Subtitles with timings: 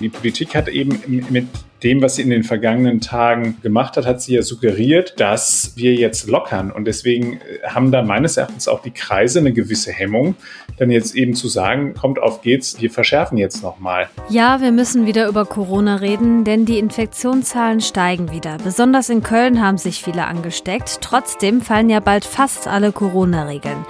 [0.00, 1.46] Die Politik hat eben mit
[1.84, 5.94] dem, was sie in den vergangenen Tagen gemacht hat, hat sie ja suggeriert, dass wir
[5.94, 6.72] jetzt lockern.
[6.72, 10.34] Und deswegen äh, haben da meines Erachtens auch die Kreise eine gewisse Hemmung,
[10.78, 14.08] dann jetzt eben zu sagen, kommt auf geht's, wir verschärfen jetzt nochmal.
[14.28, 18.56] Ja, wir müssen wieder über Corona reden, denn die Infektionszahlen steigen wieder.
[18.64, 20.98] Besonders in Köln haben sich viele angesteckt.
[21.00, 23.84] Trotzdem fallen ja bald fast alle Corona-Regeln.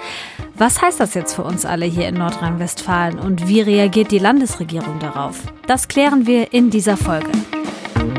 [0.57, 4.99] Was heißt das jetzt für uns alle hier in Nordrhein-Westfalen und wie reagiert die Landesregierung
[4.99, 5.41] darauf?
[5.67, 7.31] Das klären wir in dieser Folge.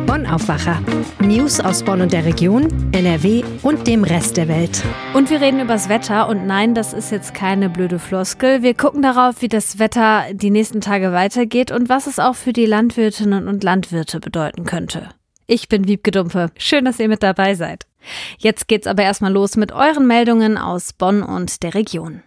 [0.06, 0.80] Bonn Aufwacher.
[1.20, 4.84] News aus Bonn und der Region, NRW und dem Rest der Welt.
[5.14, 8.62] Und wir reden übers Wetter und nein, das ist jetzt keine blöde Floskel.
[8.62, 12.52] Wir gucken darauf, wie das Wetter die nächsten Tage weitergeht und was es auch für
[12.52, 15.09] die Landwirtinnen und Landwirte bedeuten könnte.
[15.48, 16.50] Ich bin Wiebke Dumpe.
[16.56, 17.86] Schön, dass ihr mit dabei seid.
[18.38, 22.23] Jetzt geht's aber erstmal los mit euren Meldungen aus Bonn und der Region.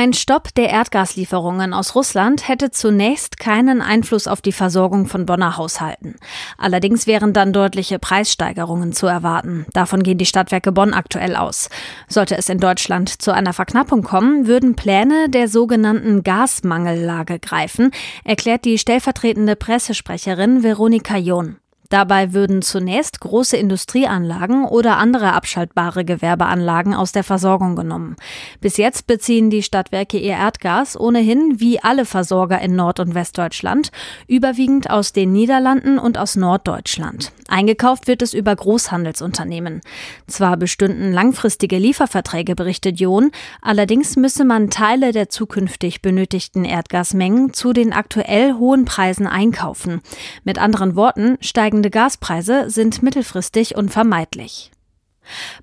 [0.00, 5.56] Ein Stopp der Erdgaslieferungen aus Russland hätte zunächst keinen Einfluss auf die Versorgung von Bonner
[5.56, 6.14] Haushalten.
[6.56, 9.66] Allerdings wären dann deutliche Preissteigerungen zu erwarten.
[9.72, 11.68] Davon gehen die Stadtwerke Bonn aktuell aus.
[12.06, 17.90] Sollte es in Deutschland zu einer Verknappung kommen, würden Pläne der sogenannten Gasmangellage greifen,
[18.22, 21.56] erklärt die stellvertretende Pressesprecherin Veronika John.
[21.90, 28.16] Dabei würden zunächst große Industrieanlagen oder andere abschaltbare Gewerbeanlagen aus der Versorgung genommen.
[28.60, 33.90] Bis jetzt beziehen die Stadtwerke ihr Erdgas ohnehin wie alle Versorger in Nord- und Westdeutschland
[34.26, 37.32] überwiegend aus den Niederlanden und aus Norddeutschland.
[37.48, 39.80] Eingekauft wird es über Großhandelsunternehmen.
[40.26, 43.30] Zwar bestünden langfristige Lieferverträge, berichtet John,
[43.62, 50.02] allerdings müsse man Teile der zukünftig benötigten Erdgasmengen zu den aktuell hohen Preisen einkaufen.
[50.44, 54.72] Mit anderen Worten steigen steigende Gaspreise sind mittelfristig unvermeidlich.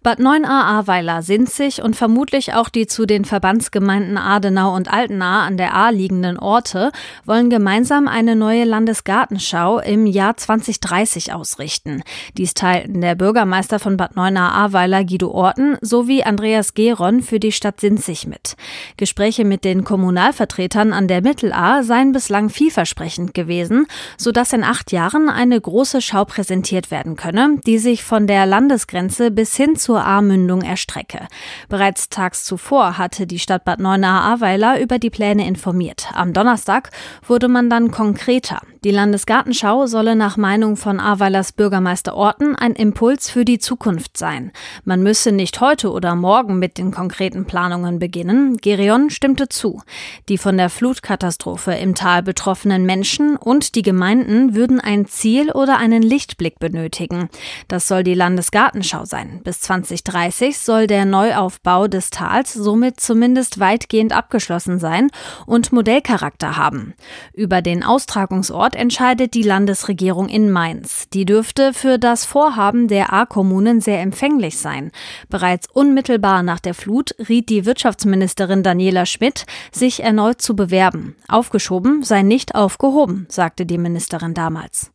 [0.04, 5.74] Bad 9a-Ahrweiler, Sinzig und vermutlich auch die zu den Verbandsgemeinden Adenau und Altenahr an der
[5.74, 6.92] Ahr liegenden Orte
[7.26, 12.04] wollen gemeinsam eine neue Landesgartenschau im Jahr 2030 ausrichten.
[12.38, 17.80] Dies teilten der Bürgermeister von Bad 9a-Ahrweiler Guido Orten sowie Andreas Geron für die Stadt
[17.80, 18.56] Sinzig mit.
[18.98, 25.30] Gespräche mit den Kommunalvertretern an der Mittelahr seien bislang vielversprechend gewesen, sodass in acht Jahren
[25.30, 30.62] eine große Schau präsentiert werden könne, die sich von der Landesgrenze bis hin zur Ahrmündung
[30.62, 31.28] erstrecke.
[31.70, 36.08] Bereits tags zuvor hatte die Stadt Bad Neuenahr-Ahrweiler über die Pläne informiert.
[36.14, 36.92] Am Donnerstag
[37.28, 38.62] wurde man dann konkreter.
[38.86, 44.52] Die Landesgartenschau solle nach Meinung von Ahrweilers Bürgermeister Orten ein Impuls für die Zukunft sein.
[44.84, 48.58] Man müsse nicht heute oder morgen mit den konkreten Planungen beginnen.
[48.58, 49.82] Gerion stimmte zu.
[50.30, 55.80] Die von der Flutkatastrophe im Tal betroffenen Menschen und die Gemeinden würden ein Ziel oder
[55.80, 57.30] einen Lichtblick benötigen.
[57.68, 59.42] Das soll die Landesgartenschau sein.
[59.46, 65.12] Bis 2030 soll der Neuaufbau des Tals somit zumindest weitgehend abgeschlossen sein
[65.46, 66.96] und Modellcharakter haben.
[67.32, 71.08] Über den Austragungsort entscheidet die Landesregierung in Mainz.
[71.14, 74.92] Die dürfte für das Vorhaben der A-Kommunen sehr empfänglich sein.
[75.30, 81.16] Bereits unmittelbar nach der Flut riet die Wirtschaftsministerin Daniela Schmidt, sich erneut zu bewerben.
[81.28, 84.95] Aufgeschoben sei nicht aufgehoben, sagte die Ministerin damals.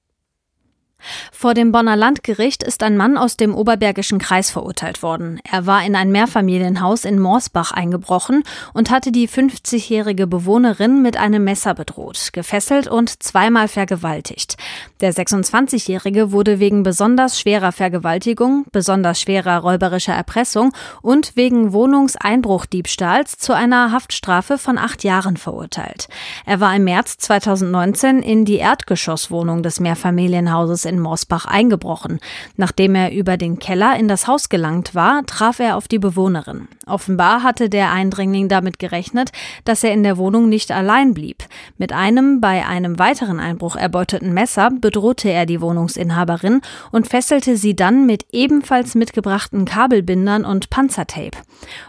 [1.32, 5.40] Vor dem Bonner Landgericht ist ein Mann aus dem Oberbergischen Kreis verurteilt worden.
[5.50, 8.42] Er war in ein Mehrfamilienhaus in Morsbach eingebrochen
[8.74, 14.56] und hatte die 50-jährige Bewohnerin mit einem Messer bedroht, gefesselt und zweimal vergewaltigt.
[15.00, 20.72] Der 26-jährige wurde wegen besonders schwerer Vergewaltigung, besonders schwerer räuberischer Erpressung
[21.02, 26.08] und wegen Wohnungseinbruchdiebstahls zu einer Haftstrafe von acht Jahren verurteilt.
[26.44, 32.20] Er war im März 2019 in die Erdgeschosswohnung des Mehrfamilienhauses in Morsbach eingebrochen.
[32.56, 36.68] Nachdem er über den Keller in das Haus gelangt war, traf er auf die Bewohnerin.
[36.90, 39.30] Offenbar hatte der Eindringling damit gerechnet,
[39.64, 41.44] dass er in der Wohnung nicht allein blieb.
[41.78, 47.76] Mit einem bei einem weiteren Einbruch erbeuteten Messer bedrohte er die Wohnungsinhaberin und fesselte sie
[47.76, 51.38] dann mit ebenfalls mitgebrachten Kabelbindern und Panzertape.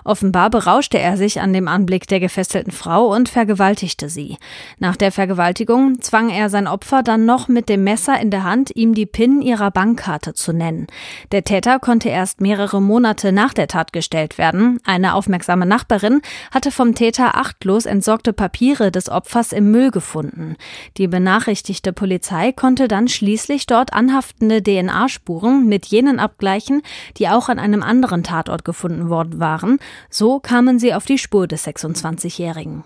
[0.03, 4.37] Offenbar berauschte er sich an dem Anblick der gefesselten Frau und vergewaltigte sie.
[4.79, 8.75] Nach der Vergewaltigung zwang er sein Opfer dann noch mit dem Messer in der Hand,
[8.75, 10.87] ihm die PIN ihrer Bankkarte zu nennen.
[11.31, 14.79] Der Täter konnte erst mehrere Monate nach der Tat gestellt werden.
[14.91, 16.21] Eine aufmerksame Nachbarin
[16.53, 20.57] hatte vom Täter achtlos entsorgte Papiere des Opfers im Müll gefunden.
[20.97, 26.81] Die benachrichtigte Polizei konnte dann schließlich dort anhaftende DNA-Spuren mit jenen abgleichen,
[27.15, 29.79] die auch an einem anderen Tatort gefunden worden waren.
[30.09, 32.83] So kamen sie auf die Spur des 26-Jährigen.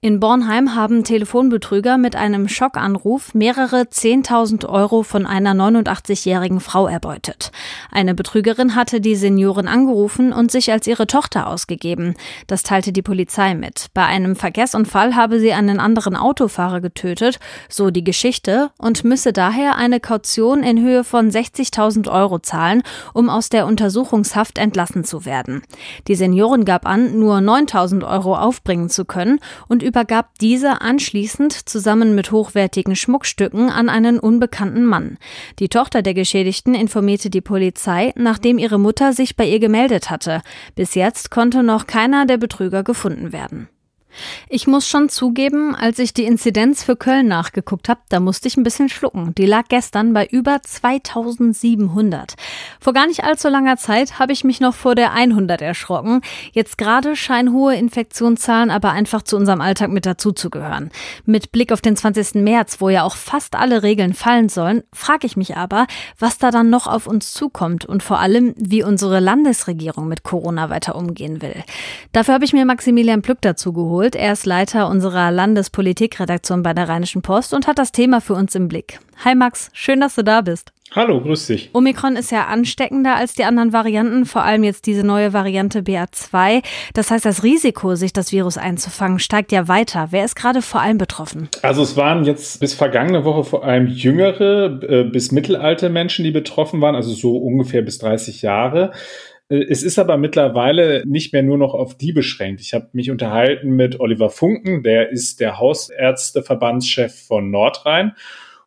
[0.00, 7.50] In Bornheim haben Telefonbetrüger mit einem Schockanruf mehrere 10.000 Euro von einer 89-jährigen Frau erbeutet.
[7.90, 12.14] Eine Betrügerin hatte die Seniorin angerufen und sich als ihre Tochter ausgegeben.
[12.46, 13.86] Das teilte die Polizei mit.
[13.94, 17.38] Bei einem Verkehrsunfall habe sie einen anderen Autofahrer getötet,
[17.68, 22.82] so die Geschichte, und müsse daher eine Kaution in Höhe von 60.000 Euro zahlen,
[23.12, 25.62] um aus der Untersuchungshaft entlassen zu werden.
[26.06, 32.14] Die Seniorin gab an, nur 9.000 Euro aufbringen zu können und übergab diese anschließend zusammen
[32.14, 35.18] mit hochwertigen Schmuckstücken an einen unbekannten Mann.
[35.58, 40.42] Die Tochter der Geschädigten informierte die Polizei, nachdem ihre Mutter sich bei ihr gemeldet hatte.
[40.74, 43.68] Bis jetzt konnte noch keiner der Betrüger gefunden werden.
[44.48, 48.56] Ich muss schon zugeben, als ich die Inzidenz für Köln nachgeguckt habe, da musste ich
[48.56, 49.34] ein bisschen schlucken.
[49.34, 52.34] Die lag gestern bei über 2700.
[52.80, 56.20] Vor gar nicht allzu langer Zeit habe ich mich noch vor der 100 erschrocken.
[56.52, 60.90] Jetzt gerade scheinen hohe Infektionszahlen aber einfach zu unserem Alltag mit dazuzugehören.
[61.24, 62.36] Mit Blick auf den 20.
[62.36, 65.86] März, wo ja auch fast alle Regeln fallen sollen, frage ich mich aber,
[66.18, 70.70] was da dann noch auf uns zukommt und vor allem, wie unsere Landesregierung mit Corona
[70.70, 71.64] weiter umgehen will.
[72.12, 74.14] Dafür habe ich mir Maximilian Plück dazu geholt Schuld.
[74.14, 78.54] Er ist Leiter unserer Landespolitikredaktion bei der Rheinischen Post und hat das Thema für uns
[78.54, 79.00] im Blick.
[79.24, 80.72] Hi Max, schön, dass du da bist.
[80.94, 81.70] Hallo, grüß dich.
[81.72, 86.62] Omikron ist ja ansteckender als die anderen Varianten, vor allem jetzt diese neue Variante BA2.
[86.94, 90.08] Das heißt, das Risiko, sich das Virus einzufangen, steigt ja weiter.
[90.10, 91.48] Wer ist gerade vor allem betroffen?
[91.62, 96.30] Also es waren jetzt bis vergangene Woche vor allem jüngere äh, bis mittelalte Menschen, die
[96.30, 98.92] betroffen waren, also so ungefähr bis 30 Jahre.
[99.48, 102.60] Äh, es ist aber mittlerweile nicht mehr nur noch auf die beschränkt.
[102.60, 108.12] Ich habe mich unterhalten mit Oliver Funken, der ist der Hausärzteverbandschef von Nordrhein.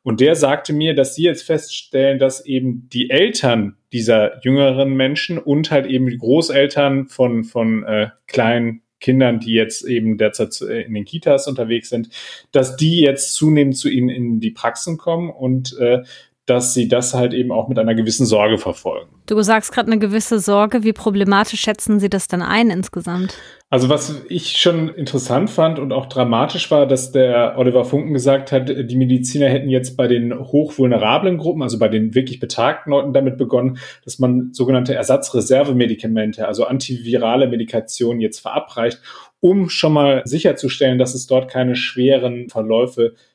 [0.01, 5.37] Und der sagte mir, dass sie jetzt feststellen, dass eben die Eltern dieser jüngeren Menschen
[5.37, 10.81] und halt eben die Großeltern von, von äh, kleinen Kindern, die jetzt eben derzeit äh,
[10.81, 12.09] in den Kitas unterwegs sind,
[12.51, 16.03] dass die jetzt zunehmend zu ihnen in die Praxen kommen und äh,
[16.49, 19.09] dass sie das halt eben auch mit einer gewissen Sorge verfolgen.
[19.27, 20.83] Du sagst gerade eine gewisse Sorge.
[20.83, 23.37] Wie problematisch schätzen Sie das denn ein insgesamt?
[23.69, 28.51] Also was ich schon interessant fand und auch dramatisch war, dass der Oliver Funken gesagt
[28.51, 33.13] hat, die Mediziner hätten jetzt bei den hochvulnerablen Gruppen, also bei den wirklich betagten Leuten
[33.13, 38.99] damit begonnen, dass man sogenannte Ersatzreservemedikamente, also antivirale Medikationen jetzt verabreicht,
[39.39, 43.28] um schon mal sicherzustellen, dass es dort keine schweren Verläufe gibt.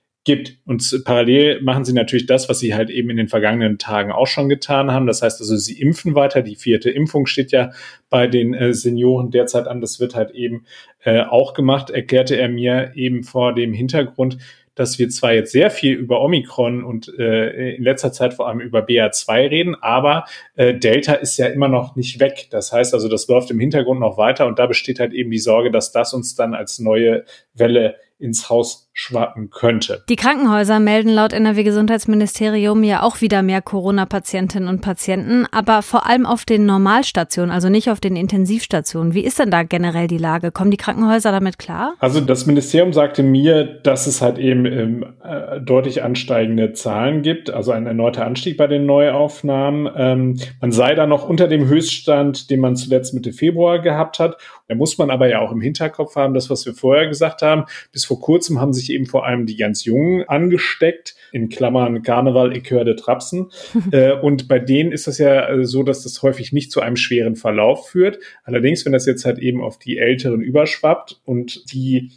[0.65, 4.27] Und parallel machen sie natürlich das, was sie halt eben in den vergangenen Tagen auch
[4.27, 5.07] schon getan haben.
[5.07, 6.41] Das heißt also, sie impfen weiter.
[6.41, 7.73] Die vierte Impfung steht ja
[8.09, 9.81] bei den äh, Senioren derzeit an.
[9.83, 10.65] Das wird halt eben
[11.03, 14.39] äh, auch gemacht, erklärte er mir eben vor dem Hintergrund,
[14.75, 18.61] dass wir zwar jetzt sehr viel über Omikron und äh, in letzter Zeit vor allem
[18.61, 20.25] über BA2 reden, aber
[20.57, 22.49] äh, Delta ist ja immer noch nicht weg.
[22.51, 25.39] Das heißt also, das läuft im Hintergrund noch weiter und da besteht halt eben die
[25.39, 27.25] Sorge, dass das uns dann als neue
[27.55, 30.05] Welle ins Haus schwappen könnte.
[30.09, 36.25] Die Krankenhäuser melden laut NRW-Gesundheitsministerium ja auch wieder mehr Corona-Patientinnen und Patienten, aber vor allem
[36.25, 39.13] auf den Normalstationen, also nicht auf den Intensivstationen.
[39.13, 40.53] Wie ist denn da generell die Lage?
[40.53, 41.95] Kommen die Krankenhäuser damit klar?
[41.99, 47.51] Also das Ministerium sagte mir, dass es halt eben ähm, äh, deutlich ansteigende Zahlen gibt,
[47.51, 49.91] also ein erneuter Anstieg bei den Neuaufnahmen.
[49.97, 54.37] Ähm, man sei da noch unter dem Höchststand, den man zuletzt Mitte Februar gehabt hat.
[54.69, 57.65] Da muss man aber ja auch im Hinterkopf haben, das, was wir vorher gesagt haben.
[57.93, 62.57] Bis vor kurzem haben sich eben vor allem die ganz Jungen angesteckt, in Klammern Karneval,
[62.57, 63.51] ich höre Trapsen.
[63.93, 66.97] äh, und bei denen ist das ja äh, so, dass das häufig nicht zu einem
[66.97, 68.19] schweren Verlauf führt.
[68.45, 72.13] Allerdings, wenn das jetzt halt eben auf die Älteren überschwappt und die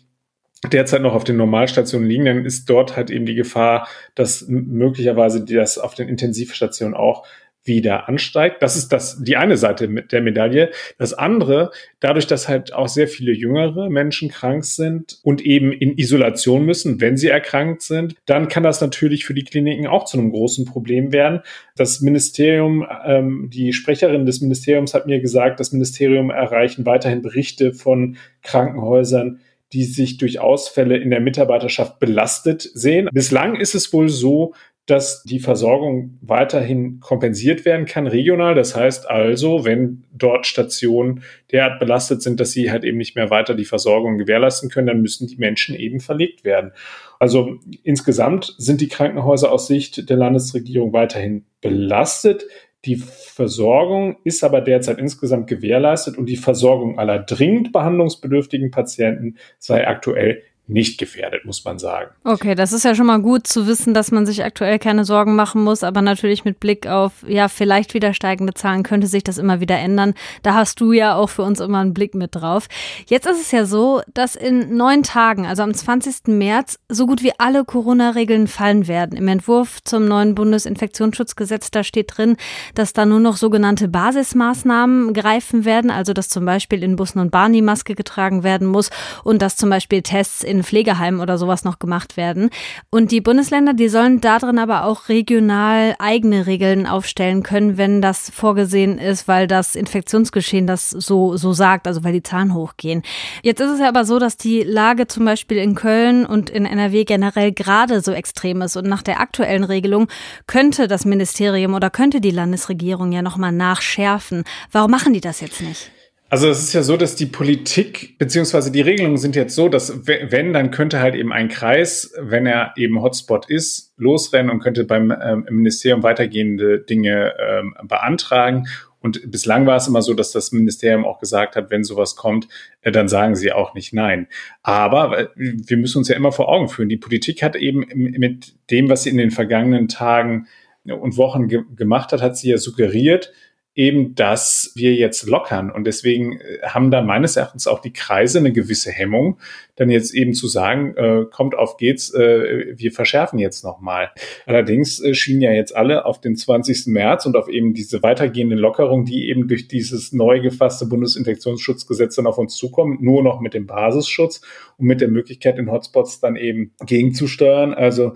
[0.72, 5.46] derzeit noch auf den Normalstationen liegen, dann ist dort halt eben die Gefahr, dass möglicherweise
[5.46, 7.26] das auf den Intensivstationen auch
[7.68, 8.62] wieder ansteigt.
[8.64, 10.72] Das ist das, die eine Seite der Medaille.
[10.98, 15.98] Das andere, dadurch, dass halt auch sehr viele jüngere Menschen krank sind und eben in
[15.98, 20.18] Isolation müssen, wenn sie erkrankt sind, dann kann das natürlich für die Kliniken auch zu
[20.18, 21.42] einem großen Problem werden.
[21.76, 27.74] Das Ministerium, ähm, die Sprecherin des Ministeriums hat mir gesagt, das Ministerium erreichen weiterhin Berichte
[27.74, 29.40] von Krankenhäusern,
[29.74, 33.10] die sich durch Ausfälle in der Mitarbeiterschaft belastet sehen.
[33.12, 34.54] Bislang ist es wohl so,
[34.88, 38.56] dass die Versorgung weiterhin kompensiert werden kann regional.
[38.56, 43.30] Das heißt also, wenn dort Stationen derart belastet sind, dass sie halt eben nicht mehr
[43.30, 46.72] weiter die Versorgung gewährleisten können, dann müssen die Menschen eben verlegt werden.
[47.20, 52.46] Also insgesamt sind die Krankenhäuser aus Sicht der Landesregierung weiterhin belastet.
[52.86, 59.86] Die Versorgung ist aber derzeit insgesamt gewährleistet und die Versorgung aller dringend behandlungsbedürftigen Patienten sei
[59.86, 62.12] aktuell nicht gefährdet, muss man sagen.
[62.24, 65.36] Okay, das ist ja schon mal gut zu wissen, dass man sich aktuell keine Sorgen
[65.36, 69.38] machen muss, aber natürlich mit Blick auf ja vielleicht wieder steigende Zahlen könnte sich das
[69.38, 70.14] immer wieder ändern.
[70.44, 72.68] Da hast du ja auch für uns immer einen Blick mit drauf.
[73.08, 76.28] Jetzt ist es ja so, dass in neun Tagen, also am 20.
[76.28, 79.18] März, so gut wie alle Corona-Regeln fallen werden.
[79.18, 82.36] Im Entwurf zum neuen Bundesinfektionsschutzgesetz, da steht drin,
[82.76, 87.32] dass da nur noch sogenannte Basismaßnahmen greifen werden, also dass zum Beispiel in Bussen und
[87.32, 88.90] Bahn die Maske getragen werden muss
[89.24, 92.50] und dass zum Beispiel Tests in Pflegeheimen oder sowas noch gemacht werden.
[92.90, 98.30] Und die Bundesländer, die sollen darin aber auch regional eigene Regeln aufstellen können, wenn das
[98.30, 103.04] vorgesehen ist, weil das Infektionsgeschehen das so, so sagt, also weil die Zahlen hochgehen.
[103.44, 106.66] Jetzt ist es ja aber so, dass die Lage zum Beispiel in Köln und in
[106.66, 108.76] NRW generell gerade so extrem ist.
[108.76, 110.08] Und nach der aktuellen Regelung
[110.46, 114.44] könnte das Ministerium oder könnte die Landesregierung ja nochmal nachschärfen.
[114.72, 115.92] Warum machen die das jetzt nicht?
[116.30, 120.06] Also es ist ja so, dass die Politik beziehungsweise die Regelungen sind jetzt so, dass
[120.08, 124.84] wenn, dann könnte halt eben ein Kreis, wenn er eben Hotspot ist, losrennen und könnte
[124.84, 128.68] beim ähm, Ministerium weitergehende Dinge ähm, beantragen.
[129.00, 132.50] Und bislang war es immer so, dass das Ministerium auch gesagt hat, wenn sowas kommt,
[132.82, 134.28] äh, dann sagen sie auch nicht nein.
[134.64, 138.90] Aber wir müssen uns ja immer vor Augen führen, die Politik hat eben mit dem,
[138.90, 140.48] was sie in den vergangenen Tagen
[140.84, 143.32] und Wochen ge gemacht hat, hat sie ja suggeriert,
[143.78, 145.72] eben, dass wir jetzt lockern.
[145.72, 149.38] Und deswegen äh, haben da meines Erachtens auch die Kreise eine gewisse Hemmung,
[149.76, 154.10] dann jetzt eben zu sagen, äh, kommt auf geht's, äh, wir verschärfen jetzt nochmal.
[154.48, 156.88] Allerdings äh, schienen ja jetzt alle auf den 20.
[156.88, 162.26] März und auf eben diese weitergehende Lockerung, die eben durch dieses neu gefasste Bundesinfektionsschutzgesetz dann
[162.26, 164.42] auf uns zukommen, nur noch mit dem Basisschutz
[164.78, 167.76] und mit der Möglichkeit, in Hotspots dann eben gegenzusteuern.
[167.76, 168.14] Also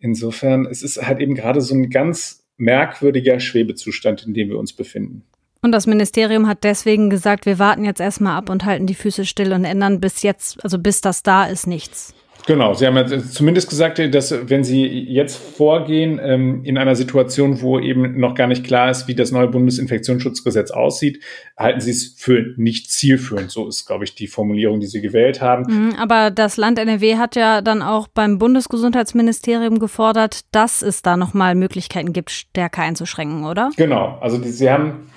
[0.00, 4.72] insofern, es ist halt eben gerade so ein ganz merkwürdiger Schwebezustand, in dem wir uns
[4.72, 5.24] befinden.
[5.62, 9.24] Und das Ministerium hat deswegen gesagt, wir warten jetzt erstmal ab und halten die Füße
[9.24, 12.14] still und ändern bis jetzt, also bis das da ist, nichts.
[12.46, 17.62] Genau, Sie haben ja zumindest gesagt, dass wenn Sie jetzt vorgehen ähm, in einer Situation,
[17.62, 21.22] wo eben noch gar nicht klar ist, wie das neue Bundesinfektionsschutzgesetz aussieht,
[21.56, 23.50] halten Sie es für nicht zielführend.
[23.50, 25.64] So ist, glaube ich, die Formulierung, die Sie gewählt haben.
[25.68, 31.16] Mhm, aber das Land NRW hat ja dann auch beim Bundesgesundheitsministerium gefordert, dass es da
[31.16, 33.70] nochmal Möglichkeiten gibt, stärker einzuschränken, oder?
[33.76, 35.10] Genau, also die, Sie haben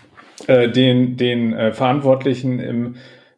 [0.48, 2.96] äh, den, den äh, Verantwortlichen im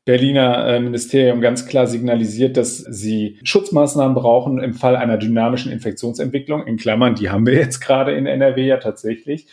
[0.09, 6.65] Berliner äh, Ministerium ganz klar signalisiert, dass sie Schutzmaßnahmen brauchen im Fall einer dynamischen Infektionsentwicklung.
[6.65, 9.45] In Klammern, die haben wir jetzt gerade in NRW ja tatsächlich.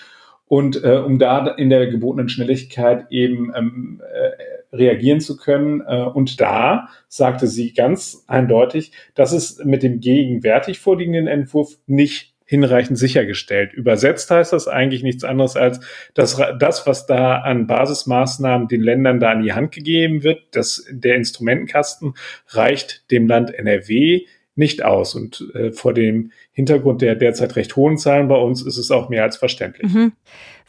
[0.47, 5.83] Und äh, um da in der gebotenen Schnelligkeit eben ähm, äh, reagieren zu können.
[5.87, 12.35] Äh, und da sagte sie ganz eindeutig, dass es mit dem gegenwärtig vorliegenden Entwurf nicht
[12.47, 13.73] hinreichend sichergestellt.
[13.75, 15.81] Übersetzt heißt das eigentlich nichts anderes als,
[16.15, 20.87] dass das, was da an Basismaßnahmen den Ländern da an die Hand gegeben wird, dass
[20.91, 22.15] der Instrumentenkasten
[22.49, 25.15] reicht dem Land NRW nicht aus.
[25.15, 29.09] Und äh, vor dem Hintergrund der derzeit recht hohen Zahlen bei uns ist es auch
[29.09, 29.93] mehr als verständlich.
[29.93, 30.13] Mhm.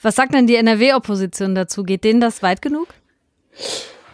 [0.01, 1.83] Was sagt denn die NRW-Opposition dazu?
[1.83, 2.87] Geht denen das weit genug?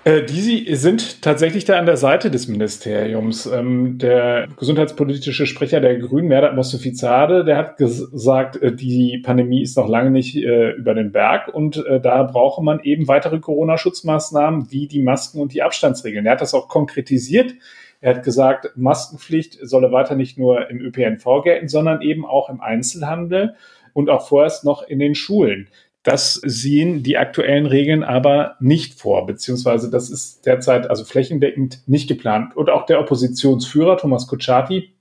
[0.05, 3.45] Äh, die sind tatsächlich da an der Seite des Ministeriums.
[3.45, 9.77] Ähm, der gesundheitspolitische Sprecher der Grünen, Merdat Mostafizade, der hat gesagt, äh, die Pandemie ist
[9.77, 14.87] noch lange nicht äh, über den Berg und da brauche man eben weitere Corona-Schutzmaßnahmen wie
[14.87, 16.25] die Masken und die Abstandsregeln.
[16.25, 17.53] Er hat das auch konkretisiert.
[18.01, 22.59] Er hat gesagt, Maskenpflicht solle weiter nicht nur im ÖPNV gelten, sondern eben auch im
[22.61, 23.55] Einzelhandel
[23.93, 25.67] und auch vorerst noch in den Schulen.
[26.03, 32.09] Das sehen die aktuellen Regeln aber nicht vor, beziehungsweise das ist derzeit also flächendeckend nicht
[32.09, 32.57] geplant.
[32.57, 34.93] Und auch der Oppositionsführer Thomas Kutschaty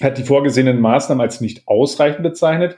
[0.00, 2.76] hat die vorgesehenen Maßnahmen als nicht ausreichend bezeichnet.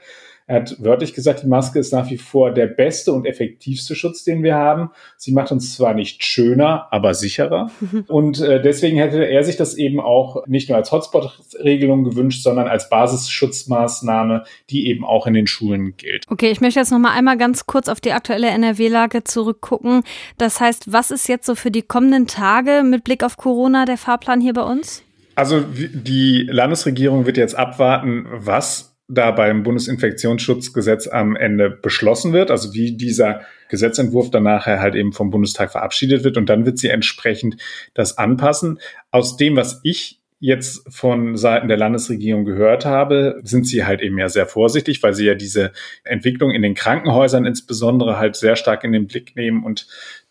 [0.49, 4.23] Er hat wörtlich gesagt, die Maske ist nach wie vor der beste und effektivste Schutz,
[4.23, 4.91] den wir haben.
[5.17, 7.69] Sie macht uns zwar nicht schöner, aber sicherer.
[8.07, 12.69] Und äh, deswegen hätte er sich das eben auch nicht nur als Hotspot-Regelung gewünscht, sondern
[12.69, 16.23] als Basisschutzmaßnahme, die eben auch in den Schulen gilt.
[16.29, 20.03] Okay, ich möchte jetzt noch mal einmal ganz kurz auf die aktuelle NRW-Lage zurückgucken.
[20.37, 23.97] Das heißt, was ist jetzt so für die kommenden Tage mit Blick auf Corona der
[23.97, 25.03] Fahrplan hier bei uns?
[25.35, 32.73] Also die Landesregierung wird jetzt abwarten, was da beim Bundesinfektionsschutzgesetz am Ende beschlossen wird, also
[32.73, 36.89] wie dieser Gesetzentwurf dann nachher halt eben vom Bundestag verabschiedet wird und dann wird sie
[36.89, 37.57] entsprechend
[37.93, 38.79] das anpassen.
[39.11, 44.19] Aus dem, was ich jetzt von Seiten der Landesregierung gehört habe, sind sie halt eben
[44.19, 45.71] ja sehr vorsichtig, weil sie ja diese
[46.03, 49.87] Entwicklung in den Krankenhäusern insbesondere halt sehr stark in den Blick nehmen und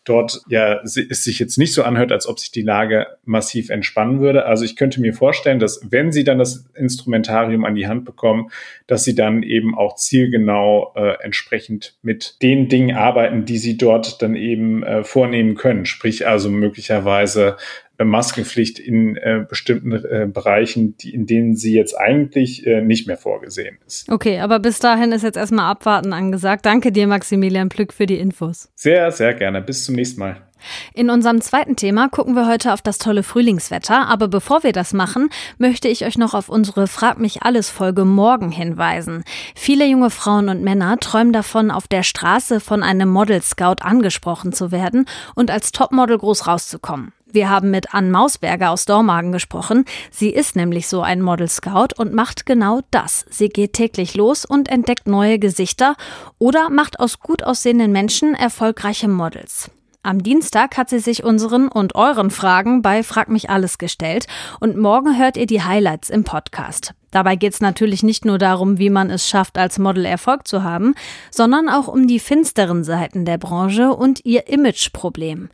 [0.07, 4.21] dort ja es sich jetzt nicht so anhört, als ob sich die Lage massiv entspannen
[4.21, 4.45] würde.
[4.45, 8.49] Also ich könnte mir vorstellen, dass wenn sie dann das Instrumentarium an die Hand bekommen,
[8.87, 14.21] dass sie dann eben auch zielgenau äh, entsprechend mit den Dingen arbeiten, die sie dort
[14.21, 15.85] dann eben äh, vornehmen können.
[15.85, 17.57] Sprich also möglicherweise
[18.05, 23.17] Maskenpflicht in äh, bestimmten äh, Bereichen, die, in denen sie jetzt eigentlich äh, nicht mehr
[23.17, 24.09] vorgesehen ist.
[24.11, 26.65] Okay, aber bis dahin ist jetzt erstmal abwarten angesagt.
[26.65, 28.69] Danke dir, Maximilian Plück, für die Infos.
[28.75, 29.61] Sehr, sehr gerne.
[29.61, 30.47] Bis zum nächsten Mal.
[30.93, 34.93] In unserem zweiten Thema gucken wir heute auf das tolle Frühlingswetter, aber bevor wir das
[34.93, 39.23] machen, möchte ich euch noch auf unsere Frag mich alles Folge morgen hinweisen.
[39.55, 44.53] Viele junge Frauen und Männer träumen davon, auf der Straße von einem Model Scout angesprochen
[44.53, 47.13] zu werden und als Topmodel groß rauszukommen.
[47.31, 49.85] Wir haben mit Ann Mausberger aus Dormagen gesprochen.
[50.11, 53.25] Sie ist nämlich so ein Model Scout und macht genau das.
[53.29, 55.95] Sie geht täglich los und entdeckt neue Gesichter
[56.39, 59.69] oder macht aus gut aussehenden Menschen erfolgreiche Models.
[60.07, 64.25] Am Dienstag hat sie sich unseren und euren Fragen bei Frag mich alles gestellt
[64.61, 66.93] und morgen hört ihr die Highlights im Podcast.
[67.11, 70.63] Dabei geht es natürlich nicht nur darum, wie man es schafft, als Model Erfolg zu
[70.63, 70.95] haben,
[71.29, 75.49] sondern auch um die finsteren Seiten der Branche und ihr Imageproblem.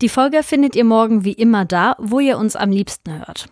[0.00, 3.50] Die Folge findet ihr morgen wie immer da, wo ihr uns am liebsten hört.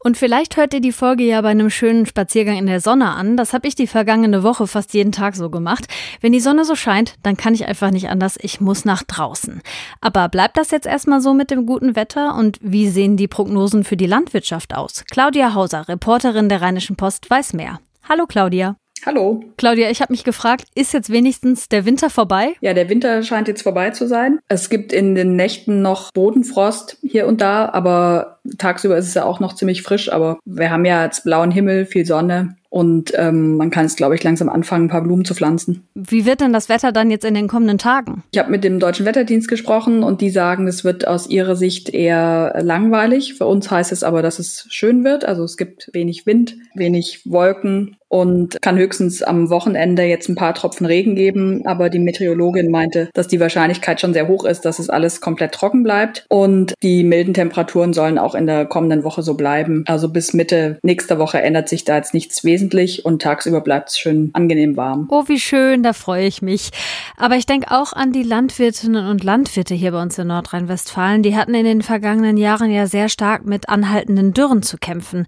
[0.00, 3.36] Und vielleicht hört ihr die Folge ja bei einem schönen Spaziergang in der Sonne an.
[3.36, 5.86] Das habe ich die vergangene Woche fast jeden Tag so gemacht.
[6.20, 8.38] Wenn die Sonne so scheint, dann kann ich einfach nicht anders.
[8.40, 9.62] Ich muss nach draußen.
[10.00, 12.34] Aber bleibt das jetzt erstmal so mit dem guten Wetter?
[12.34, 15.04] Und wie sehen die Prognosen für die Landwirtschaft aus?
[15.10, 17.80] Claudia Hauser, Reporterin der Rheinischen Post, weiß mehr.
[18.08, 18.81] Hallo Claudia.
[19.04, 19.42] Hallo.
[19.56, 22.54] Claudia, ich habe mich gefragt, ist jetzt wenigstens der Winter vorbei?
[22.60, 24.38] Ja, der Winter scheint jetzt vorbei zu sein.
[24.48, 29.24] Es gibt in den Nächten noch Bodenfrost hier und da, aber tagsüber ist es ja
[29.24, 30.12] auch noch ziemlich frisch.
[30.12, 32.56] Aber wir haben ja jetzt blauen Himmel, viel Sonne.
[32.70, 35.86] Und ähm, man kann es, glaube ich, langsam anfangen, ein paar Blumen zu pflanzen.
[35.94, 38.22] Wie wird denn das Wetter dann jetzt in den kommenden Tagen?
[38.32, 41.90] Ich habe mit dem Deutschen Wetterdienst gesprochen und die sagen, es wird aus ihrer Sicht
[41.90, 43.34] eher langweilig.
[43.34, 45.26] Für uns heißt es aber, dass es schön wird.
[45.26, 50.52] Also es gibt wenig Wind, wenig Wolken und kann höchstens am Wochenende jetzt ein paar
[50.52, 51.62] Tropfen Regen geben.
[51.64, 55.52] Aber die Meteorologin meinte, dass die Wahrscheinlichkeit schon sehr hoch ist, dass es alles komplett
[55.52, 56.26] trocken bleibt.
[56.28, 59.84] Und die milden Temperaturen sollen auch in der kommenden Woche so bleiben.
[59.86, 63.98] Also bis Mitte nächster Woche ändert sich da jetzt nichts wesentlich und tagsüber bleibt es
[63.98, 65.08] schön angenehm warm.
[65.10, 66.68] Oh, wie schön, da freue ich mich.
[67.16, 71.22] Aber ich denke auch an die Landwirtinnen und Landwirte hier bei uns in Nordrhein-Westfalen.
[71.22, 75.24] Die hatten in den vergangenen Jahren ja sehr stark mit anhaltenden Dürren zu kämpfen.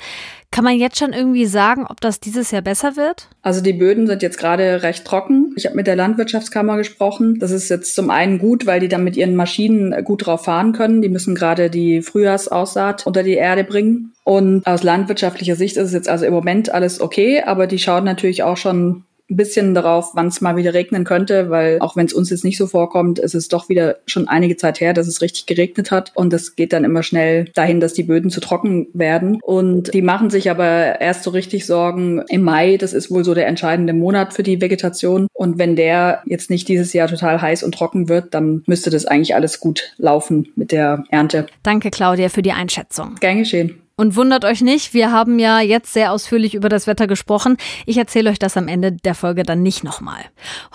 [0.54, 3.26] Kann man jetzt schon irgendwie sagen, ob das dieses Jahr besser wird?
[3.42, 5.52] Also die Böden sind jetzt gerade recht trocken.
[5.56, 7.40] Ich habe mit der Landwirtschaftskammer gesprochen.
[7.40, 10.72] Das ist jetzt zum einen gut, weil die dann mit ihren Maschinen gut drauf fahren
[10.72, 11.02] können.
[11.02, 14.12] Die müssen gerade die Frühjahrsaussaat unter die Erde bringen.
[14.22, 18.04] Und aus landwirtschaftlicher Sicht ist es jetzt also im Moment alles okay, aber die schauen
[18.04, 22.06] natürlich auch schon ein bisschen darauf, wann es mal wieder regnen könnte, weil auch wenn
[22.06, 25.06] es uns jetzt nicht so vorkommt, ist es doch wieder schon einige Zeit her, dass
[25.06, 28.40] es richtig geregnet hat und das geht dann immer schnell dahin, dass die Böden zu
[28.40, 33.10] trocken werden und die machen sich aber erst so richtig Sorgen im Mai, das ist
[33.10, 37.08] wohl so der entscheidende Monat für die Vegetation und wenn der jetzt nicht dieses Jahr
[37.08, 41.46] total heiß und trocken wird, dann müsste das eigentlich alles gut laufen mit der Ernte.
[41.62, 43.16] Danke Claudia für die Einschätzung.
[43.20, 43.83] Gern geschehen.
[43.96, 47.56] Und wundert euch nicht, wir haben ja jetzt sehr ausführlich über das Wetter gesprochen.
[47.86, 50.18] Ich erzähle euch das am Ende der Folge dann nicht nochmal.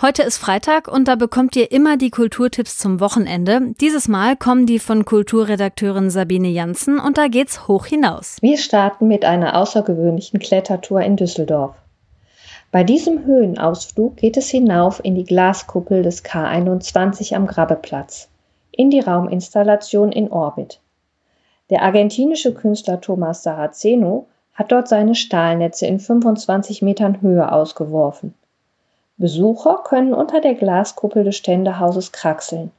[0.00, 3.74] Heute ist Freitag und da bekommt ihr immer die Kulturtipps zum Wochenende.
[3.78, 8.38] Dieses Mal kommen die von Kulturredakteurin Sabine Janssen und da geht's hoch hinaus.
[8.40, 11.74] Wir starten mit einer außergewöhnlichen Klettertour in Düsseldorf.
[12.72, 18.30] Bei diesem Höhenausflug geht es hinauf in die Glaskuppel des K21 am Grabbeplatz,
[18.72, 20.80] in die Rauminstallation in Orbit.
[21.70, 28.34] Der argentinische Künstler Thomas Saraceno hat dort seine Stahlnetze in 25 Metern Höhe ausgeworfen.
[29.16, 32.72] Besucher können unter der Glaskuppel des Ständehauses kraxeln.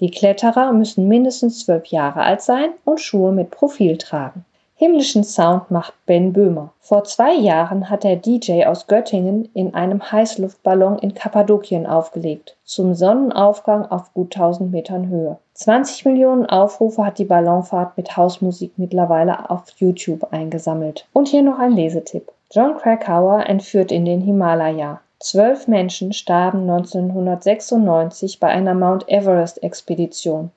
[0.00, 4.44] Die Kletterer müssen mindestens zwölf Jahre alt sein und Schuhe mit Profil tragen.
[4.82, 6.72] Himmlischen Sound macht Ben Böhmer.
[6.80, 12.92] Vor zwei Jahren hat der DJ aus Göttingen in einem Heißluftballon in Kappadokien aufgelegt, zum
[12.96, 15.38] Sonnenaufgang auf gut 1000 Metern Höhe.
[15.54, 21.06] 20 Millionen Aufrufe hat die Ballonfahrt mit Hausmusik mittlerweile auf YouTube eingesammelt.
[21.12, 22.32] Und hier noch ein Lesetipp.
[22.50, 24.98] John Krakauer entführt in den Himalaya.
[25.20, 30.50] Zwölf Menschen starben 1996 bei einer Mount Everest-Expedition.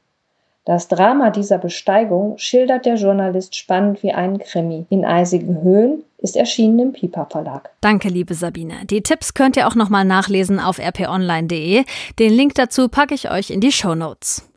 [0.66, 4.88] Das Drama dieser Besteigung schildert der Journalist spannend wie einen Krimi.
[4.90, 7.70] In eisigen Höhen ist erschienen im Piper Verlag.
[7.80, 8.86] Danke, liebe Sabine.
[8.86, 11.86] Die Tipps könnt ihr auch nochmal nachlesen auf rponline.de.
[12.20, 14.50] Den Link dazu packe ich euch in die Show Notes.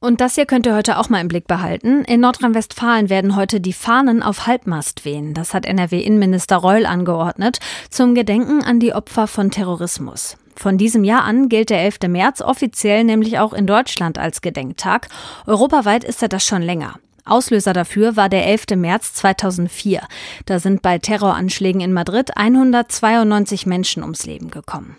[0.00, 2.04] Und das hier könnt ihr heute auch mal im Blick behalten.
[2.04, 5.32] In Nordrhein-Westfalen werden heute die Fahnen auf Halbmast wehen.
[5.32, 10.36] Das hat NRW-Innenminister Reul angeordnet, zum Gedenken an die Opfer von Terrorismus.
[10.56, 12.00] Von diesem Jahr an gilt der 11.
[12.08, 15.06] März offiziell nämlich auch in Deutschland als Gedenktag.
[15.46, 16.96] Europaweit ist er das schon länger.
[17.24, 18.76] Auslöser dafür war der 11.
[18.76, 20.02] März 2004.
[20.46, 24.96] Da sind bei Terroranschlägen in Madrid 192 Menschen ums Leben gekommen.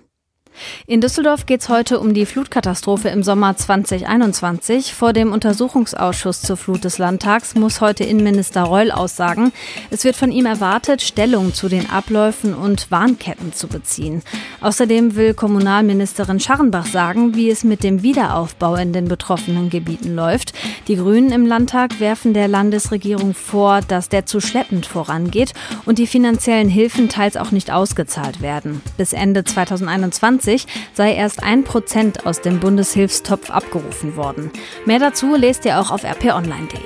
[0.85, 4.93] In Düsseldorf geht es heute um die Flutkatastrophe im Sommer 2021.
[4.93, 9.51] Vor dem Untersuchungsausschuss zur Flut des Landtags muss heute Innenminister Reul aussagen.
[9.89, 14.23] Es wird von ihm erwartet, Stellung zu den Abläufen und Warnketten zu beziehen.
[14.61, 20.53] Außerdem will Kommunalministerin Scharrenbach sagen, wie es mit dem Wiederaufbau in den betroffenen Gebieten läuft.
[20.87, 25.53] Die Grünen im Landtag werfen der Landesregierung vor, dass der zu schleppend vorangeht
[25.85, 28.81] und die finanziellen Hilfen teils auch nicht ausgezahlt werden.
[28.97, 34.51] Bis Ende 2021 2020 sei erst ein Prozent aus dem Bundeshilfstopf abgerufen worden.
[34.85, 36.79] Mehr dazu lest ihr auch auf rponline.de.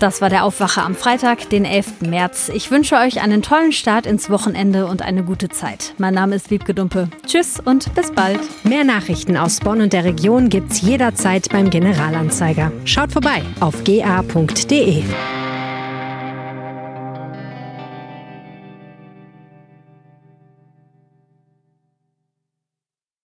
[0.00, 2.02] Das war der Aufwacher am Freitag, den 11.
[2.02, 2.50] März.
[2.52, 5.94] Ich wünsche euch einen tollen Start ins Wochenende und eine gute Zeit.
[5.98, 7.08] Mein Name ist Wiebke Dumpe.
[7.26, 8.40] Tschüss und bis bald.
[8.64, 12.72] Mehr Nachrichten aus Bonn und der Region gibt's jederzeit beim Generalanzeiger.
[12.84, 15.04] Schaut vorbei auf ga.de.